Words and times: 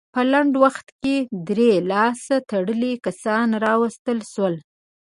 په 0.13 0.21
لنډ 0.31 0.53
وخت 0.63 0.87
کې 1.01 1.15
درې 1.49 1.71
لاس 1.91 2.21
تړلي 2.49 2.93
کسان 3.05 3.47
راوستل 3.65 4.19
شول. 4.31 4.55